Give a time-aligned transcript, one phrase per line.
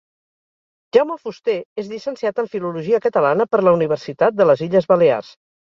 [0.97, 5.35] Jaume Fuster és llicenciat en Filologia Catalana per la Universitat de les Illes Balears.